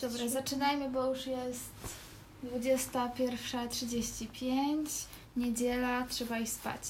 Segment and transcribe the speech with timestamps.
[0.00, 1.70] Dobra, zaczynajmy, bo już jest
[2.44, 4.86] 21.35,
[5.36, 6.82] niedziela, trzeba iść spać.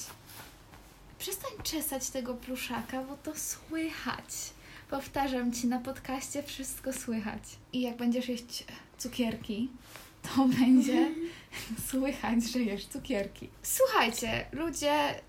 [1.19, 4.53] Przestań czesać tego pluszaka, bo to słychać.
[4.89, 7.43] Powtarzam ci, na podcaście wszystko słychać.
[7.73, 8.65] I jak będziesz jeść
[8.97, 9.69] cukierki,
[10.23, 11.11] to będzie
[11.89, 13.49] słychać, że jesz cukierki.
[13.63, 15.21] Słuchajcie, ludzie,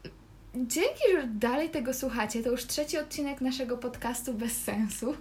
[0.55, 2.43] dzięki, że dalej tego słuchacie.
[2.43, 5.15] To już trzeci odcinek naszego podcastu bez sensu.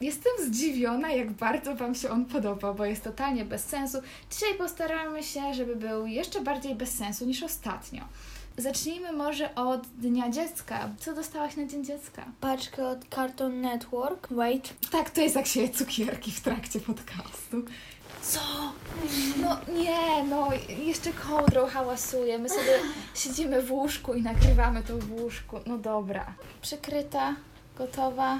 [0.00, 3.98] Jestem zdziwiona, jak bardzo Wam się on podoba, bo jest totalnie bez sensu.
[4.30, 8.04] Dzisiaj postaramy się, żeby był jeszcze bardziej bez sensu niż ostatnio.
[8.56, 10.88] Zacznijmy może od Dnia Dziecka.
[10.98, 12.24] Co dostałaś na Dzień Dziecka?
[12.40, 14.28] Paczkę od Cartoon Network.
[14.30, 14.74] Wait.
[14.90, 17.64] Tak, to jest jak się je cukierki w trakcie podcastu.
[18.22, 18.40] Co?
[19.36, 20.48] No nie, no
[20.84, 22.38] jeszcze kołdrą hałasuje.
[22.38, 22.78] My sobie
[23.14, 25.60] siedzimy w łóżku i nagrywamy to w łóżku.
[25.66, 26.34] No dobra.
[26.62, 27.34] Przykryta,
[27.78, 28.38] gotowa,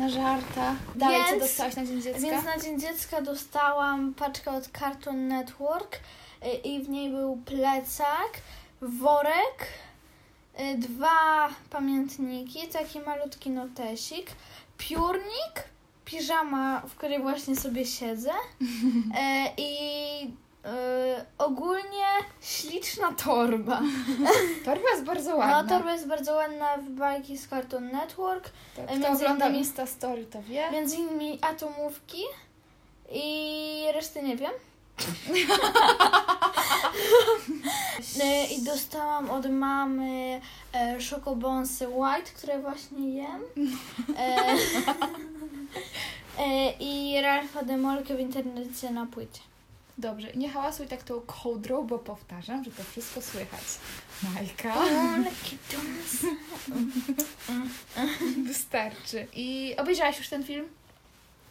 [0.00, 0.76] na żarta.
[0.94, 2.20] Dalej, co Więc- dostałaś na Dzień Dziecka?
[2.20, 6.00] Więc na Dzień Dziecka dostałam paczkę od Cartoon Network
[6.44, 8.30] y, i w niej był plecak,
[8.82, 9.66] worek,
[10.60, 14.30] y, dwa pamiętniki, taki malutki notesik,
[14.78, 15.64] piórnik,
[16.04, 18.32] piżama, w której właśnie sobie siedzę
[19.14, 20.30] e, i
[20.64, 22.06] y, ogólnie
[22.40, 23.80] śliczna torba.
[24.64, 25.62] Torba jest bardzo ładna.
[25.62, 28.50] No, torba jest bardzo ładna w bajki z Cartoon Network.
[28.76, 30.70] To, e, kto między ogląda innymi- Insta Story, to wie.
[30.70, 32.22] Między innymi atomówki
[33.12, 34.52] i reszty nie wiem.
[38.22, 40.40] E, I dostałam od mamy
[40.74, 43.42] e, szokobonsy white, które właśnie jem.
[44.18, 44.36] E,
[46.44, 49.40] e, I Ralfa Demolkę w internecie na płycie.
[50.00, 53.62] Dobrze, nie hałasuj tak tą kołdrą, bo powtarzam, że to wszystko słychać.
[54.34, 54.74] Majka.
[58.46, 59.26] Wystarczy.
[59.32, 60.68] I obejrzałaś już ten film?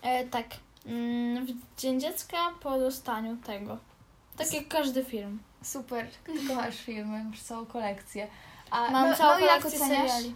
[0.02, 0.46] E, tak.
[0.86, 1.50] Mm, W
[1.82, 3.78] Dzień Dziecka po dostaniu tego.
[4.38, 5.40] Tak jak każdy film.
[5.64, 6.08] Super.
[6.24, 8.28] Ty kochasz filmy, masz całą kolekcję.
[8.72, 10.36] A, Mam no, całą no, kolekcję seriali.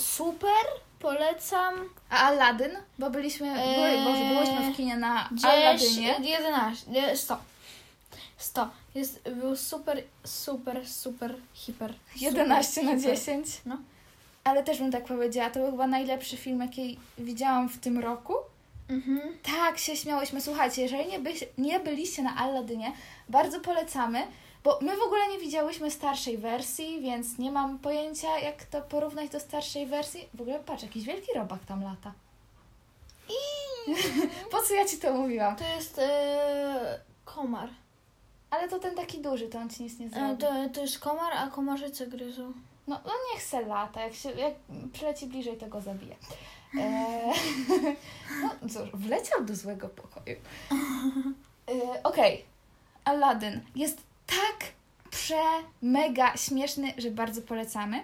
[0.00, 0.64] Super,
[0.98, 1.74] polecam.
[2.10, 2.70] A Aladdin?
[2.98, 6.30] Bo byliśmy, Eee, Boże, byłyśmy w kinie na 10, Aladynie.
[6.30, 7.38] 11, nie, 100.
[8.38, 8.70] 100.
[8.94, 11.94] Jest, był super, super, super, hiper.
[12.20, 13.16] 11 na super.
[13.16, 13.46] 10.
[13.66, 13.76] No.
[14.44, 18.34] Ale też bym tak powiedziała, to był chyba najlepszy film, jaki widziałam w tym roku.
[18.88, 19.20] Mhm.
[19.42, 20.40] Tak, się śmiałyśmy.
[20.40, 22.92] Słuchajcie, jeżeli nie, by, nie byliście na Aladynie,
[23.28, 24.22] bardzo polecamy,
[24.64, 29.30] bo my w ogóle nie widziałyśmy starszej wersji, więc nie mam pojęcia, jak to porównać
[29.30, 30.28] do starszej wersji.
[30.34, 32.12] W ogóle patrz, jakiś wielki robak tam lata.
[34.50, 35.56] Po co ja ci to mówiłam?
[35.56, 37.68] To jest e, komar.
[38.50, 40.36] Ale to ten taki duży, to on ci nic nie E, zrobi.
[40.42, 42.52] to, to jest komar, a komarzyce gryzą.
[42.88, 44.54] No, no niech se lata, jak, się, jak
[44.92, 46.16] przyleci bliżej, to go zabije.
[46.78, 47.34] Eee,
[48.42, 50.36] no cóż, wleciał do złego pokoju.
[51.68, 52.44] Eee, Okej,
[53.04, 54.58] Aladdin jest tak
[55.10, 55.42] prze,
[55.82, 58.02] mega śmieszny, że bardzo polecamy.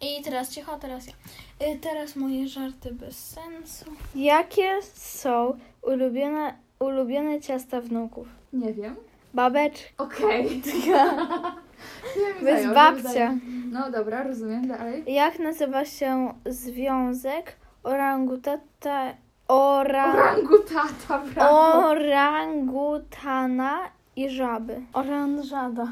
[0.00, 1.12] I teraz cicho, teraz ja.
[1.58, 3.84] E, teraz moje żarty bez sensu.
[4.14, 8.28] Jakie są ulubione, ulubione ciasta wnuków?
[8.52, 8.96] Nie wiem.
[9.34, 9.88] Babeczka.
[9.98, 10.62] Okej.
[12.42, 13.34] Bez babcia.
[13.72, 15.04] No dobra, rozumiem, dalej.
[15.06, 19.14] Jak nazywa się związek orangutata,
[19.48, 21.88] ora, Orangutata, brawo.
[21.88, 23.78] orangutana
[24.16, 24.80] i żaby?
[24.92, 25.88] Oranżada.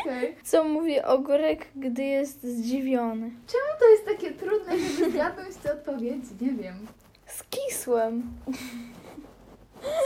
[0.00, 0.36] Okej.
[0.44, 3.30] Co mówi ogórek, gdy jest zdziwiony?
[3.46, 6.30] Czemu to jest takie trudne, żeby zgadnąć te odpowiedzi?
[6.40, 6.86] Nie wiem.
[7.26, 8.22] Skisłem.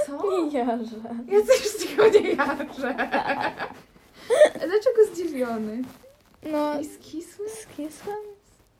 [0.07, 0.43] Co?
[0.43, 0.97] Nie jarze.
[1.29, 2.95] Ja też z tego nie jarzę.
[4.55, 5.83] Dlaczego zdziwiony?
[6.53, 7.49] No, I skisły?
[7.49, 8.17] skisłem?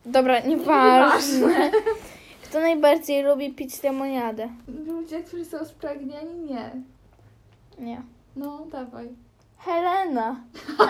[0.07, 1.71] Dobra, nieważne.
[2.51, 4.49] Kto najbardziej lubi pić lemoniadę?
[4.87, 6.35] Ludzie, którzy są spragnieni?
[6.51, 6.71] Nie.
[7.79, 8.03] Nie.
[8.37, 9.09] No, dawaj.
[9.59, 10.41] Helena.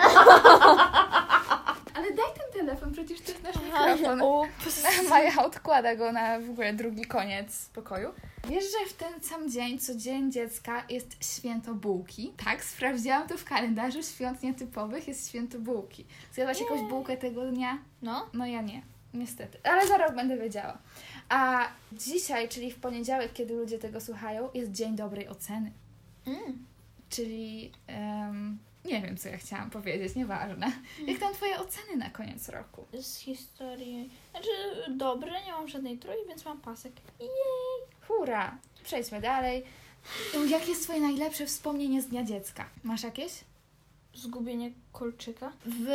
[1.93, 4.21] Ale daj ten telefon, przecież to jest nasz mikrofon.
[4.21, 4.83] Ups.
[5.09, 8.09] Maja odkłada go na w ogóle drugi koniec pokoju.
[8.47, 12.33] Wiesz, że w ten sam dzień, co Dzień Dziecka, jest święto bułki?
[12.45, 16.05] Tak, sprawdziłam to w kalendarzu świąt nietypowych, jest święto bułki.
[16.33, 17.77] Zjadłaś jakąś bułkę tego dnia?
[18.01, 18.29] No.
[18.33, 18.81] No ja nie,
[19.13, 19.57] niestety.
[19.63, 20.77] Ale za rok będę wiedziała.
[21.29, 25.71] A dzisiaj, czyli w poniedziałek, kiedy ludzie tego słuchają, jest Dzień Dobrej Oceny.
[26.25, 26.65] Mm.
[27.09, 30.71] Czyli em, nie wiem, co ja chciałam powiedzieć, nieważne.
[31.07, 32.85] Jak tam twoje oceny na koniec roku?
[33.01, 34.09] Z historii.
[34.31, 34.49] Znaczy,
[34.89, 36.93] dobre, nie mam żadnej trój, więc mam pasek.
[37.19, 37.29] Jej.
[38.07, 38.57] Hurra!
[38.83, 39.63] Przejdźmy dalej.
[40.49, 42.69] Jakie jest twoje najlepsze wspomnienie z Dnia Dziecka?
[42.83, 43.31] Masz jakieś?
[44.13, 45.51] Zgubienie kolczyka.
[45.65, 45.89] W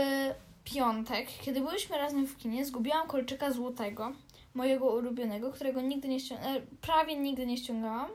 [0.64, 4.12] piątek, kiedy byliśmy razem w kinie, zgubiłam kolczyka złotego.
[4.54, 8.10] Mojego ulubionego, którego nigdy nie ściągałam, prawie nigdy nie ściągałam.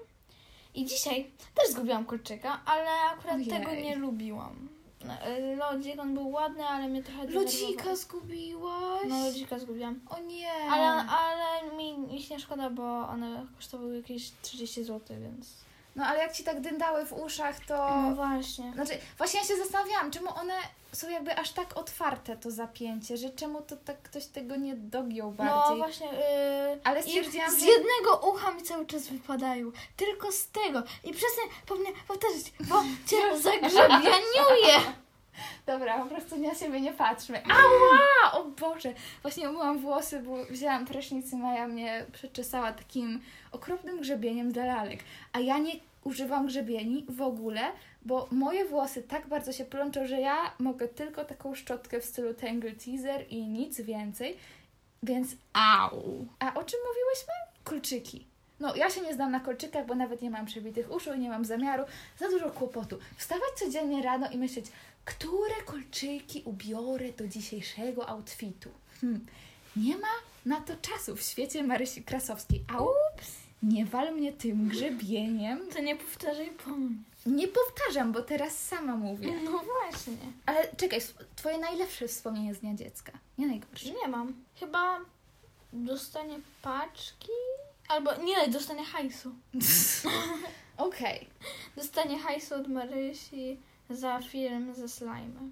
[0.76, 3.48] I dzisiaj też zgubiłam kolczyka, ale akurat Ojej.
[3.48, 4.70] tego nie lubiłam.
[5.22, 9.04] E, Lodzik, on był ładny, ale mnie trochę Lodzika zgubiłaś?
[9.08, 10.00] No, lodzika zgubiłam.
[10.10, 10.52] O nie.
[10.72, 15.48] Ale, ale mi ich nie szkoda, bo one kosztowały jakieś 30 zł, więc...
[15.96, 18.02] No ale jak ci tak dyndały w uszach, to...
[18.02, 18.74] No właśnie.
[18.74, 20.54] Znaczy, właśnie ja się zastanawiałam, czemu one
[20.98, 25.32] są jakby aż tak otwarte, to zapięcie, że czemu to tak ktoś tego nie dogiął
[25.38, 25.78] No bardziej.
[25.78, 26.08] właśnie.
[26.08, 29.72] Yy, Ale stwierdziłam, z że- jednego ucha mi cały czas wypadają.
[29.98, 30.80] Tylko z tego.
[31.04, 32.76] I przestań po mnie powtarzać, bo
[33.10, 34.80] cię zagrzebianiuje.
[35.66, 37.42] Dobra, po prostu na siebie nie patrzmy.
[37.52, 38.32] Ała!
[38.32, 38.94] O Boże!
[39.22, 43.22] Właśnie umyłam włosy, bo wzięłam prysznic i Maja mnie przeczesała takim
[43.52, 45.00] okropnym grzebieniem dla lalek.
[45.34, 45.72] A ja nie
[46.04, 47.72] używam grzebieni w ogóle,
[48.08, 52.34] bo moje włosy tak bardzo się plączą, że ja mogę tylko taką szczotkę w stylu
[52.34, 54.38] Tangle Teaser i nic więcej.
[55.04, 56.26] Więc au!
[56.40, 57.34] A o czym mówiłyśmy?
[57.64, 58.28] Kolczyki.
[58.60, 61.30] No, ja się nie znam na kolczykach, bo nawet nie mam przebitych uszu i nie
[61.30, 61.84] mam zamiaru.
[62.20, 63.00] Za dużo kłopotu.
[63.18, 64.66] Wstawać codziennie rano i myśleć,
[65.06, 68.70] które kolczyki ubiorę do dzisiejszego outfitu.
[69.02, 69.26] Hmm.
[69.76, 70.14] Nie ma
[70.46, 72.64] na to czasu w świecie Marysi Krasowskiej.
[72.68, 73.32] A ups,
[73.64, 75.60] nie wal mnie tym grzebieniem.
[75.74, 76.96] To nie powtarzaj po mnie.
[77.26, 79.34] Nie powtarzam, bo teraz sama mówię.
[79.44, 80.18] No właśnie.
[80.46, 81.00] Ale czekaj,
[81.36, 83.12] twoje najlepsze wspomnienie z Dnia Dziecka.
[83.38, 83.92] Nie najgorsze.
[83.92, 84.34] Nie mam.
[84.60, 85.00] Chyba
[85.74, 87.32] dostanie paczki.
[87.88, 89.32] Albo nie, dostanie hajsu.
[90.78, 91.28] Okej.
[91.76, 93.60] Dostanie hajsu od Marysi
[93.90, 95.50] za film ze slime.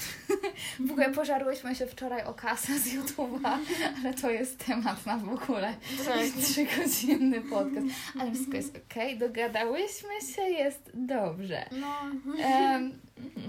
[0.86, 3.58] W ogóle pożarłyśmy się wczoraj o kasę z YouTube'a,
[3.98, 5.74] ale to jest temat na w ogóle
[6.42, 7.86] trzygodzinny podcast.
[8.20, 11.66] Ale wszystko jest okej, dogadałyśmy się, jest dobrze.
[11.72, 12.02] No.
[12.44, 12.98] Em,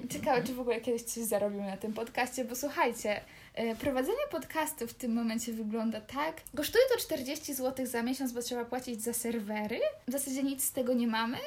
[0.09, 3.21] ciekawe, czy w ogóle kiedyś coś zarobimy na tym podcaście, bo słuchajcie,
[3.53, 6.41] e, prowadzenie podcastu w tym momencie wygląda tak.
[6.55, 9.79] Kosztuje to 40 zł za miesiąc, bo trzeba płacić za serwery.
[10.07, 11.37] W zasadzie nic z tego nie mamy,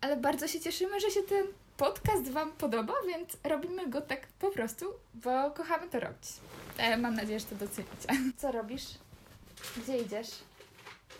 [0.00, 1.46] ale bardzo się cieszymy, że się ten
[1.80, 6.28] podcast Wam podoba, więc robimy go tak po prostu, bo kochamy to robić.
[6.78, 8.08] E, mam nadzieję, że to docenicie.
[8.40, 8.84] Co robisz?
[9.76, 10.28] Gdzie idziesz?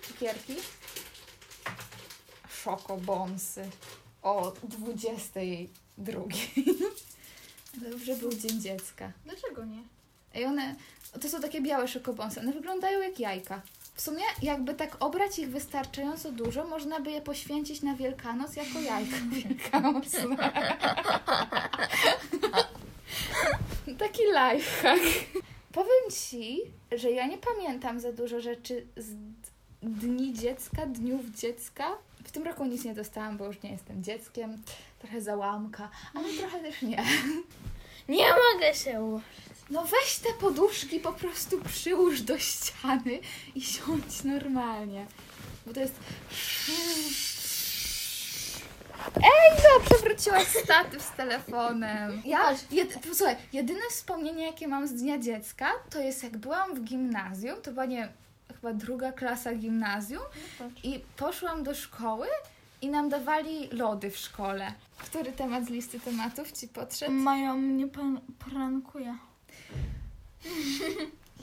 [0.02, 0.56] Cukierki?
[2.48, 3.70] Szokobonsy
[4.22, 6.22] o 22.
[7.90, 9.12] Dobrze był Dzień Dziecka.
[9.24, 9.82] Dlaczego nie?
[10.40, 10.76] I one,
[11.20, 13.62] to są takie białe szokobonsy, one wyglądają jak jajka.
[14.00, 18.80] W sumie, jakby tak obrać ich wystarczająco dużo, można by je poświęcić na Wielkanoc jako
[18.80, 20.36] jajka wielkanocne.
[23.98, 25.02] Taki lifehack.
[25.72, 26.60] Powiem Ci,
[26.92, 29.14] że ja nie pamiętam za dużo rzeczy z
[29.82, 31.90] dni dziecka, dniów dziecka.
[32.24, 34.62] W tym roku nic nie dostałam, bo już nie jestem dzieckiem.
[34.98, 37.04] Trochę załamka, ale trochę też nie.
[38.08, 39.49] Nie mogę się ułożyć.
[39.70, 43.20] No weź te poduszki, po prostu przyłóż do ściany
[43.54, 45.06] i siądź normalnie.
[45.66, 45.94] Bo to jest...
[49.16, 52.22] Ej, no, przewróciłaś statyw z telefonem.
[52.24, 56.84] Ja, jed, posłuchaj, jedyne wspomnienie, jakie mam z Dnia Dziecka, to jest jak byłam w
[56.84, 58.08] gimnazjum, to była, nie
[58.54, 60.22] chyba druga klasa gimnazjum
[60.82, 62.26] i poszłam do szkoły
[62.82, 64.72] i nam dawali lody w szkole.
[64.98, 67.12] Który temat z listy tematów Ci podszedł?
[67.12, 68.20] Maja mnie pan
[68.50, 69.29] prankuje.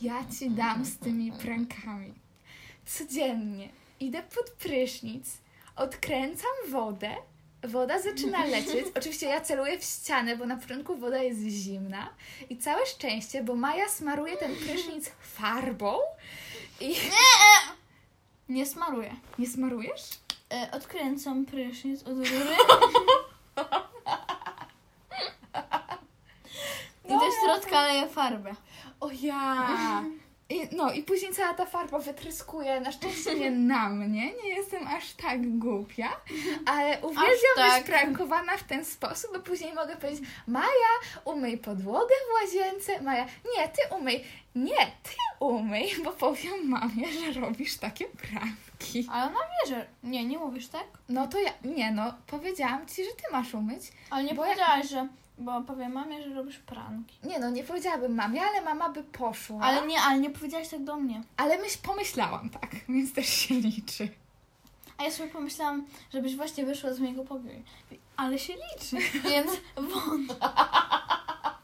[0.01, 2.13] Ja ci dam z tymi prankami.
[2.85, 3.69] Codziennie
[3.99, 5.37] idę pod prysznic,
[5.75, 7.15] odkręcam wodę,
[7.63, 8.85] woda zaczyna lecieć.
[8.95, 12.09] Oczywiście ja celuję w ścianę, bo na początku woda jest zimna
[12.49, 15.93] i całe szczęście, bo Maja smaruje ten prysznic farbą
[16.81, 16.95] i...
[18.49, 19.15] Nie smaruję.
[19.39, 20.01] Nie smarujesz?
[20.53, 22.55] E, odkręcam prysznic od rury.
[27.07, 28.55] I do środka leję farbę.
[28.99, 29.67] O ja!
[30.49, 34.87] I, no i później cała ta farba wytryskuje, na szczęście nie na mnie, nie jestem
[34.87, 36.09] aż tak głupia,
[36.71, 37.83] ale uwielbiam tak.
[37.83, 40.93] być prankowana w ten sposób, bo później mogę powiedzieć Maja,
[41.25, 44.23] umyj podłogę w łazience, Maja, nie, ty umyj,
[44.55, 49.07] nie, ty umyj, bo powiem mamie, że robisz takie pranki.
[49.11, 49.87] Ale ona wie, że...
[50.03, 50.85] Nie, nie mówisz tak?
[51.09, 53.81] No to ja, nie no, powiedziałam Ci, że Ty masz umyć.
[54.09, 55.07] Ale nie Bo powiedziałaś, że...
[55.37, 57.17] Bo powiem mamie, że robisz pranki.
[57.23, 59.61] Nie no, nie powiedziałabym mamie, ale mama by poszła.
[59.61, 61.21] Ale nie, ale nie powiedziałaś tak do mnie.
[61.37, 64.09] ale myśl, pomyślałam tak, więc też się liczy.
[64.97, 67.63] A ja sobie pomyślałam, żebyś właśnie wyszła z mojego pokoju.
[68.17, 68.97] Ale się liczy,
[69.29, 70.35] więc wątpię.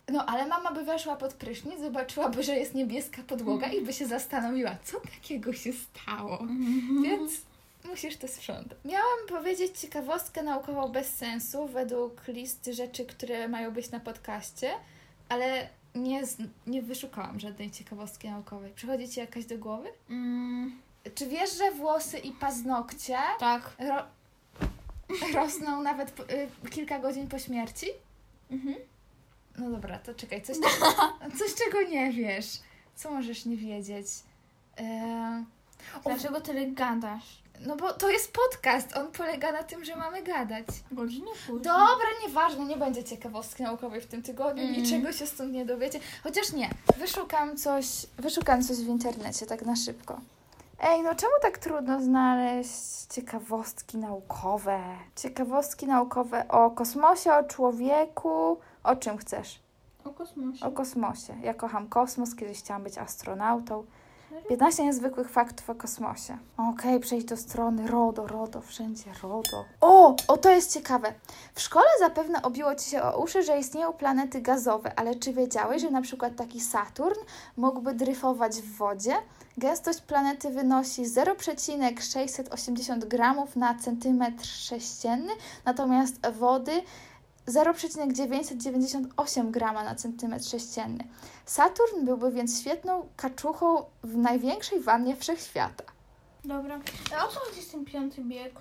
[0.10, 4.08] No, ale mama by weszła pod prysznic, zobaczyłaby, że jest niebieska podłoga i by się
[4.08, 6.40] zastanowiła, co takiego się stało.
[7.04, 7.32] Więc
[7.86, 8.78] musisz to sprzątać.
[8.86, 14.72] Miałam powiedzieć ciekawostkę naukową bez sensu według listy rzeczy, które mają być na podcaście,
[15.30, 16.22] ale nie,
[16.68, 18.72] nie wyszukałam żadnej ciekawostki naukowej.
[18.74, 19.90] Przychodzi ci jakaś do głowy?
[20.10, 20.80] Mm,
[21.16, 23.72] Czy wiesz, że włosy i paznokcie tak.
[23.80, 24.06] ro-
[25.34, 27.88] rosną nawet po, y, kilka godzin po śmierci?
[28.52, 28.76] Mhm.
[29.58, 30.58] No dobra, to czekaj, coś,
[31.40, 32.46] coś czego nie wiesz.
[32.96, 34.08] Co możesz nie wiedzieć?
[35.96, 37.43] O, Dlaczego tyle gadasz?
[37.68, 40.66] No bo to jest podcast, on polega na tym, że mamy gadać.
[40.92, 41.62] Godzinę później.
[41.64, 44.76] Dobra, nieważne, nie będzie ciekawostki naukowej w tym tygodniu, Mm.
[44.76, 46.00] niczego się stąd nie dowiecie.
[46.24, 47.86] Chociaż nie, wyszukam coś,
[48.18, 50.20] wyszukam coś w internecie, tak na szybko.
[50.82, 54.80] Ej, no czemu tak trudno znaleźć ciekawostki naukowe?
[55.16, 59.60] Ciekawostki naukowe o kosmosie, o człowieku, o czym chcesz?
[60.06, 60.66] O kosmosie.
[60.66, 61.36] O kosmosie.
[61.44, 63.86] Ja kocham kosmos, kiedyś chciałam być astronautą.
[64.34, 64.50] Serio?
[64.50, 66.38] 15 niezwykłych faktów o kosmosie.
[66.58, 69.66] Okej, przejdź do strony RODO, RODO, wszędzie RODO.
[69.82, 71.14] O, o to jest ciekawe.
[71.54, 75.82] W szkole zapewne obiło Ci się o uszy, że istnieją planety gazowe, ale czy wiedziałeś,
[75.82, 77.20] że na przykład taki Saturn
[77.58, 79.14] mógłby dryfować w wodzie?
[79.58, 85.32] Gęstość planety wynosi 0,680 gramów na centymetr sześcienny,
[85.66, 86.82] natomiast wody
[87.48, 91.04] 0,998 grama na centymetr sześcienny.
[91.46, 95.84] Saturn byłby więc świetną kaczuchą w największej wannie wszechświata.
[96.46, 96.80] Dobra.
[97.18, 98.54] A o co chodzi z tym piąty bieg?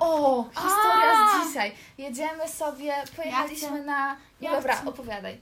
[0.00, 1.12] O, historia
[1.44, 1.72] z dzisiaj.
[1.98, 4.16] Jedziemy sobie, pojechaliśmy pojechaliśmy na...
[4.40, 4.88] ja Dobra, chcę.
[4.88, 5.40] opowiadaj.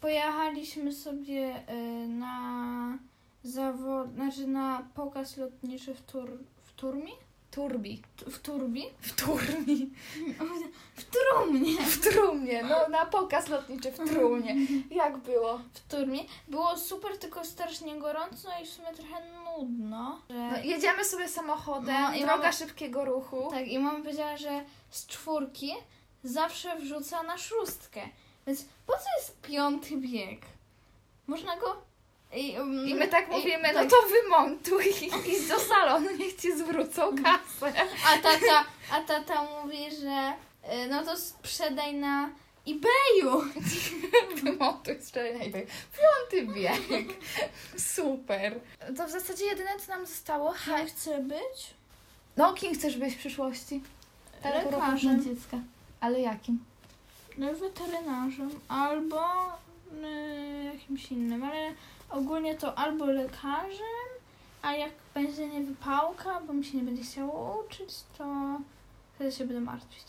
[0.00, 2.98] Pojechaliśmy sobie y, na
[3.44, 6.30] zawod, znaczy na pokaz lotniczy w, tur,
[6.64, 7.12] w Turmi?
[7.54, 8.02] Turbi.
[8.26, 8.84] W Turbi?
[9.00, 9.90] W Turmi.
[10.96, 11.82] W Trumnie.
[11.82, 14.56] W Trumnie, no na pokaz lotniczy w Trumnie.
[14.90, 15.58] Jak było?
[15.74, 16.20] W Turmie.
[16.48, 20.20] Było super, tylko strasznie gorąco i w sumie trochę nudno.
[20.30, 20.34] Że...
[20.36, 23.48] No, jedziemy sobie samochodem, No i droga mamy- szybkiego ruchu.
[23.50, 25.72] Tak, i mama powiedziała, że z czwórki
[26.24, 28.00] zawsze wrzuca na szóstkę.
[28.46, 30.40] Więc po co jest piąty bieg?
[31.26, 31.82] Można go...
[32.36, 33.90] I, um, I my tak i- mówimy, no tak.
[33.90, 37.72] to wymontuj i idź do salonu, niech ci zwrócą kasę.
[38.14, 40.32] A tata, a tata mówi, że
[40.84, 42.30] y, no to sprzedaj na
[42.68, 43.44] eBayu.
[44.42, 45.52] Wymontuj strzelaj.
[45.52, 47.08] Piąty bieg.
[47.76, 48.60] Super.
[48.96, 50.54] To w zasadzie jedyne, co nam zostało.
[50.68, 51.74] Ja chcę być
[52.36, 53.82] No, kim chcesz być w przyszłości?
[54.44, 55.24] Lekarzem.
[55.24, 55.56] dziecka.
[56.00, 56.64] Ale jakim?
[57.38, 59.22] No weterynarzem albo
[60.72, 61.72] jakimś innym, ale
[62.10, 64.08] ogólnie to albo lekarzem,
[64.62, 68.24] a jak będzie nie wypałka, bo mi się nie będzie chciało uczyć, to
[69.14, 70.04] wtedy się będę martwić.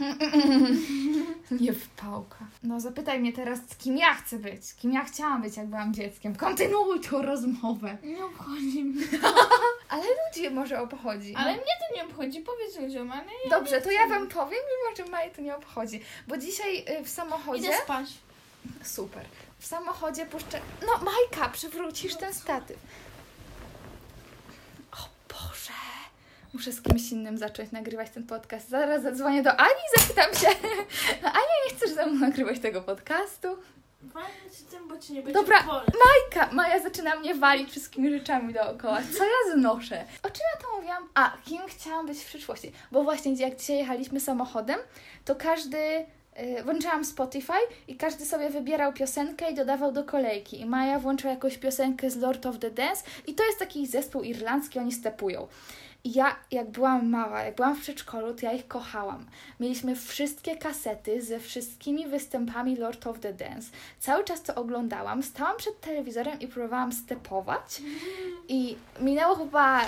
[1.60, 2.46] Nie wpałka.
[2.62, 4.74] No zapytaj mnie teraz, kim ja chcę być.
[4.74, 6.36] Kim ja chciałam być, jak byłam dzieckiem.
[6.36, 7.96] Kontynuuj tą rozmowę.
[8.02, 9.06] Nie obchodzi mnie.
[9.88, 11.34] Ale ludzie może obchodzi.
[11.36, 14.96] Ale mnie to nie obchodzi, powiedz ludziom, ale ja Dobrze, to ja wam powiem, mimo
[14.96, 16.00] że Maję to nie obchodzi.
[16.28, 17.66] Bo dzisiaj y, w samochodzie...
[17.66, 18.06] idę spać.
[18.82, 19.24] Super.
[19.58, 20.60] W samochodzie puszczę...
[20.82, 22.78] No Majka, przywrócisz ten statyw.
[24.92, 25.72] O Boże.
[26.54, 28.68] Muszę z kimś innym zacząć nagrywać ten podcast.
[28.68, 30.46] Zaraz zadzwonię do Ani i zapytam się.
[31.22, 33.48] No Ania, nie chcesz ze mną nagrywać tego podcastu?
[34.02, 35.88] Walnę ci tym, bo ci nie będzie Dobra, boleć.
[36.04, 38.98] Majka, Maja zaczyna mnie walić wszystkimi rzeczami dookoła.
[39.18, 40.04] Co ja znoszę?
[40.22, 41.08] O czym ja to mówiłam?
[41.14, 42.72] A, kim chciałam być w przyszłości?
[42.92, 44.78] Bo właśnie jak dzisiaj jechaliśmy samochodem,
[45.24, 46.06] to każdy...
[46.58, 47.52] y, Włączyłam Spotify
[47.88, 50.60] i każdy sobie wybierał piosenkę i dodawał do kolejki.
[50.60, 54.22] I Maja włączyła jakąś piosenkę z Lord of the Dance i to jest taki zespół
[54.22, 55.48] irlandzki, oni stepują.
[56.04, 59.26] I ja, jak byłam mała, jak byłam w przedszkolu, to ja ich kochałam.
[59.60, 63.70] Mieliśmy wszystkie kasety ze wszystkimi występami Lord of the Dance.
[63.98, 67.82] Cały czas to oglądałam, stałam przed telewizorem i próbowałam stepować.
[68.48, 69.80] I minęło chyba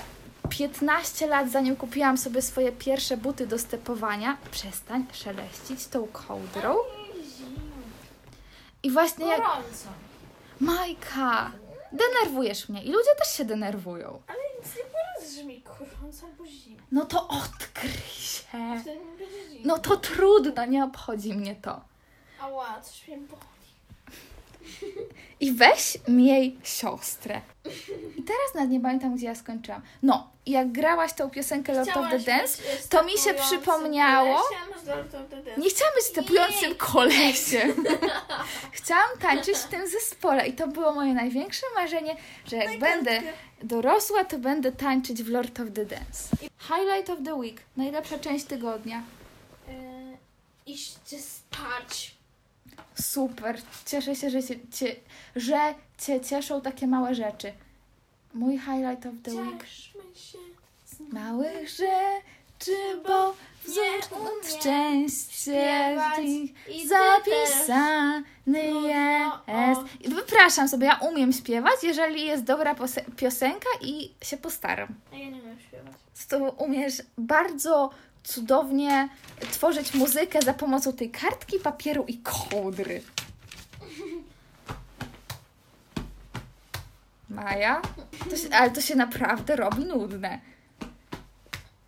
[0.59, 4.37] 15 lat, zanim kupiłam sobie swoje pierwsze buty do stepowania.
[4.51, 6.77] Przestań szeleścić tą kołdrą.
[8.83, 9.39] I właśnie jak...
[9.39, 9.89] Gorąco.
[10.61, 11.53] Majka,
[11.93, 12.83] denerwujesz mnie.
[12.85, 14.23] I ludzie też się denerwują.
[14.27, 16.83] Ale nic nie poradzi, że mi gorąco albo zimno.
[16.93, 18.43] No to odkryj się.
[18.81, 19.75] Wtedy mi będzie zimno.
[19.75, 21.81] No to trudno, nie obchodzi mnie to.
[22.41, 23.52] Ała, coś mnie boli.
[25.43, 27.41] I weź miej siostrę.
[28.17, 29.83] I teraz nawet nie pamiętam, gdzie ja skończyłam.
[30.03, 34.41] No, jak grałaś tą piosenkę Lord of the Dance, być to mi się stepującym przypomniało-
[34.43, 35.61] kolesiem z Lord of the Dance.
[35.61, 36.75] nie chciałam być stepującym Nie.
[36.75, 37.85] kolesiem.
[38.73, 43.23] Chciałam tańczyć w tym zespole i to było moje największe marzenie, że jak będę
[43.63, 46.37] dorosła, to będę tańczyć w Lord of the Dance.
[46.59, 47.61] Highlight of the week.
[47.77, 49.03] Najlepsza część tygodnia.
[49.69, 49.73] E,
[50.67, 52.15] iście spać.
[52.95, 53.59] Super.
[53.87, 54.97] Cieszę się, że cię, cię,
[55.37, 57.53] że cię cieszą takie małe rzeczy.
[58.35, 59.65] Mój highlight of the week.
[59.65, 60.39] Cieszmy się.
[60.87, 63.35] z Małych rzeczy, bo
[64.59, 66.55] szczęście śpiewać w nich
[66.89, 70.15] zapisany jest.
[70.15, 72.75] Wypraszam sobie, ja umiem śpiewać, jeżeli jest dobra
[73.17, 74.89] piosenka i się postaram.
[75.13, 75.93] A ja nie umiem śpiewać.
[76.29, 77.91] To umiesz bardzo
[78.25, 79.09] cudownie
[79.51, 83.03] tworzyć muzykę za pomocą tej kartki, papieru i kołdry.
[87.29, 87.83] Maja?
[88.31, 90.41] To się, ale to się naprawdę robi nudne.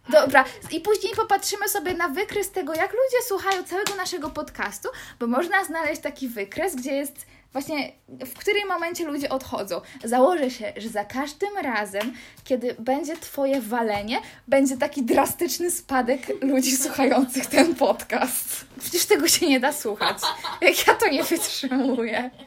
[0.09, 4.89] Dobra, i później popatrzymy sobie na wykres tego, jak ludzie słuchają całego naszego podcastu,
[5.21, 9.81] bo można znaleźć taki wykres, gdzie jest właśnie w którym momencie ludzie odchodzą.
[10.05, 12.13] Założę się, że za każdym razem,
[12.45, 18.67] kiedy będzie Twoje walenie, będzie taki drastyczny spadek ludzi słuchających ten podcast.
[18.81, 20.19] Przecież tego się nie da słuchać.
[20.61, 22.31] Jak ja to nie wytrzymuję.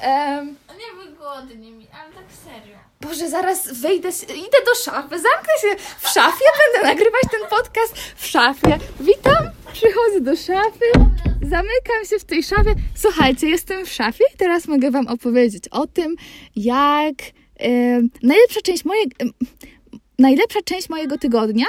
[0.00, 2.78] Em, Nie wygodnie mi, ale tak serio.
[3.00, 7.94] Boże, zaraz wyjdę, z- idę do szafy, zamknę się w szafie, będę nagrywać ten podcast
[8.16, 8.78] w szafie.
[9.00, 10.84] Witam, przychodzę do szafy,
[11.42, 12.74] zamykam się w tej szafie.
[12.94, 16.16] Słuchajcie, jestem w szafie i teraz mogę Wam opowiedzieć o tym,
[16.56, 17.14] jak
[17.58, 19.30] em, najlepsza część mojego, em,
[20.18, 21.66] najlepsza część mojego tygodnia.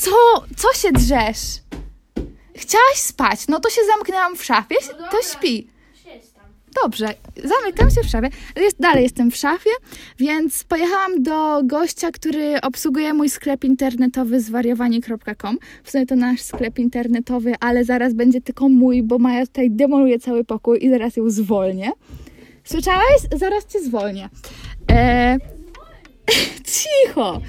[0.00, 0.16] Co,
[0.56, 1.38] co się drzesz?
[2.56, 4.76] Chciałaś spać, no to się zamknęłam w szafie,
[5.10, 5.68] to śpi.
[6.82, 8.28] Dobrze, zamykam się w szafie.
[8.56, 9.70] Jest, dalej jestem w szafie,
[10.18, 15.58] więc pojechałam do gościa, który obsługuje mój sklep internetowy zwariowanie.com.
[15.84, 20.18] W sumie to nasz sklep internetowy, ale zaraz będzie tylko mój, bo Maja tutaj demoluje
[20.18, 21.90] cały pokój i zaraz ją zwolnię.
[22.64, 23.20] Słyszałeś?
[23.36, 24.28] Zaraz cię zwolnię.
[24.90, 25.36] E...
[26.64, 27.40] Cicho!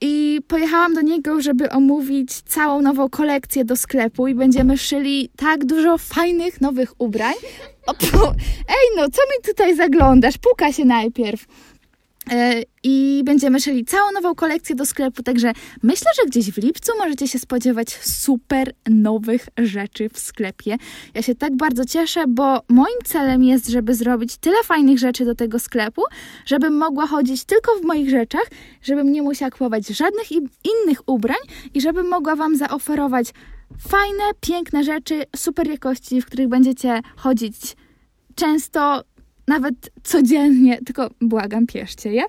[0.00, 5.64] I pojechałam do niego, żeby omówić całą nową kolekcję do sklepu i będziemy szyli tak
[5.64, 7.34] dużo fajnych nowych ubrań.
[7.86, 7.92] O,
[8.68, 10.38] Ej, no co mi tutaj zaglądasz?
[10.38, 11.46] Puka się najpierw.
[12.30, 16.92] E, I będziemy szyli całą nową kolekcję do sklepu, także myślę, że gdzieś w lipcu
[16.98, 20.76] możecie się spodziewać super nowych rzeczy w sklepie.
[21.14, 25.34] Ja się tak bardzo cieszę, bo moim celem jest, żeby zrobić tyle fajnych rzeczy do
[25.34, 26.02] tego sklepu,
[26.46, 28.46] żebym mogła chodzić tylko w moich rzeczach,
[28.82, 31.40] żebym nie musiała kupować żadnych innych ubrań
[31.74, 33.26] i żebym mogła Wam zaoferować
[33.88, 37.76] fajne, piękne rzeczy super jakości, w których będziecie chodzić
[38.34, 39.04] często,
[39.50, 42.22] nawet codziennie, tylko błagam, pieszcie je.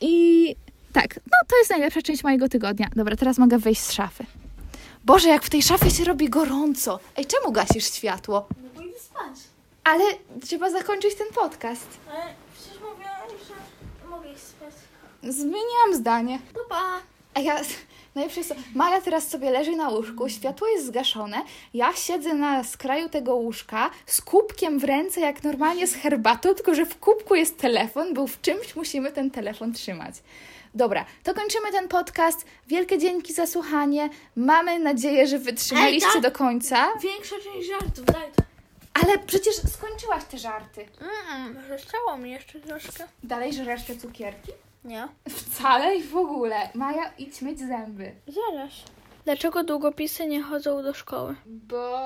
[0.00, 0.54] I
[0.92, 2.88] tak, no to jest najlepsza część mojego tygodnia.
[2.96, 4.24] Dobra, teraz mogę wyjść z szafy.
[5.04, 7.00] Boże, jak w tej szafie się robi gorąco.
[7.16, 8.46] Ej, czemu gasisz światło?
[8.62, 9.38] No bo idę spać.
[9.84, 10.04] Ale
[10.46, 11.86] trzeba zakończyć ten podcast.
[12.10, 14.74] Ale przecież mówiłam, że mogę iść spać.
[15.22, 16.38] Zmieniłam zdanie.
[16.54, 17.00] To pa.
[17.34, 17.60] A ja,
[18.16, 21.42] najlepsze jest to, Maja teraz sobie leży na łóżku, światło jest zgaszone,
[21.74, 26.74] ja siedzę na skraju tego łóżka z kubkiem w ręce, jak normalnie z herbatą, tylko
[26.74, 30.14] że w kubku jest telefon, bo w czymś musimy ten telefon trzymać.
[30.74, 32.46] Dobra, to kończymy ten podcast.
[32.66, 34.10] Wielkie dzięki za słuchanie.
[34.36, 36.22] Mamy nadzieję, że wytrzymaliście Ej, tak.
[36.22, 36.88] do końca.
[37.02, 38.42] Większa część żartów, daj to.
[39.02, 40.86] Ale przecież skończyłaś te żarty.
[41.30, 43.04] Mm, zostało mi jeszcze troszkę.
[43.22, 44.52] Dalej żresz te cukierki?
[44.86, 45.08] Nie.
[45.28, 46.68] Wcale i w ogóle.
[46.74, 48.12] Maja, idź myć zęby.
[48.26, 48.72] Zaraz.
[49.24, 51.36] Dlaczego długopisy nie chodzą do szkoły?
[51.46, 51.98] Bo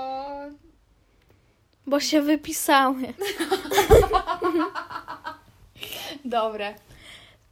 [1.87, 2.97] Bo się wypisały.
[6.25, 6.75] Dobre.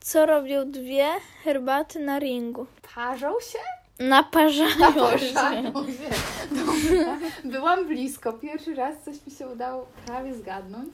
[0.01, 1.07] Co robią dwie
[1.45, 2.67] herbaty na ringu?
[2.95, 3.59] Parzą się?
[4.05, 4.79] Naparzają się.
[4.81, 6.11] Naparzają się.
[6.51, 7.19] Dobra.
[7.45, 8.33] Byłam blisko.
[8.33, 10.93] Pierwszy raz coś mi się udało prawie zgadnąć.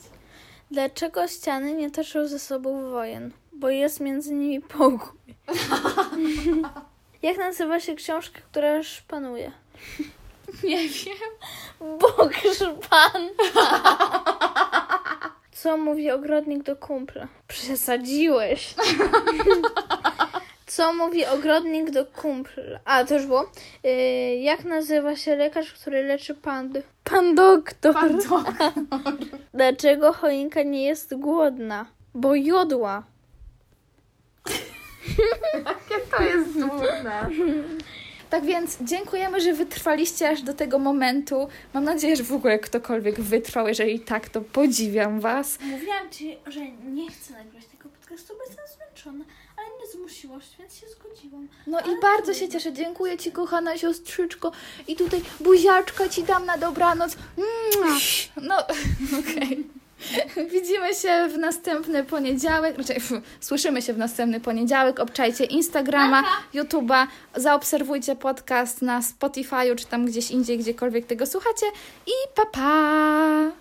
[0.70, 3.30] Dlaczego ściany nie toczą ze sobą wojen?
[3.54, 5.18] Bo jest między nimi pokój.
[7.22, 9.52] Jak nazywa się książka, która szpanuje?
[10.64, 11.98] Nie wiem.
[11.98, 13.22] Bóg szpan.
[15.52, 17.28] Co mówi ogrodnik do kumpla?
[17.48, 18.74] Przesadziłeś.
[20.66, 22.80] Co mówi ogrodnik do kumpla?
[22.84, 23.50] A, to już było.
[23.84, 23.90] Yy,
[24.36, 26.82] jak nazywa się lekarz, który leczy pandy?
[27.04, 27.94] Pan doktor.
[27.94, 28.72] Pan doktor.
[29.54, 31.86] Dlaczego choinka nie jest głodna?
[32.14, 33.02] Bo jodła.
[35.54, 37.30] Jakie to jest nudne.
[38.30, 41.48] Tak więc dziękujemy, że wytrwaliście aż do tego momentu.
[41.74, 43.68] Mam nadzieję, że w ogóle ktokolwiek wytrwał.
[43.68, 45.58] Jeżeli tak, to podziwiam Was.
[45.60, 49.24] Mówiłam ci, że nie chcę nagrywać tego podcastu, bo jestem zmęczona,
[49.56, 51.48] ale mnie zmusiłaś, więc się zgodziłam.
[51.66, 52.72] No i bardzo się cieszę.
[52.72, 54.52] Dziękuję Ci, kochana siostrzyczko.
[54.88, 57.16] I tutaj buziaczka Ci dam na dobranoc.
[58.42, 58.56] No,
[59.20, 59.64] okej.
[60.52, 65.00] Widzimy się w następny poniedziałek, raczej f, słyszymy się w następny poniedziałek.
[65.00, 66.22] Obczajcie Instagrama,
[66.54, 71.66] YouTube'a, zaobserwujcie podcast na Spotify'u czy tam gdzieś indziej, gdziekolwiek tego słuchacie
[72.06, 73.54] i pa pa!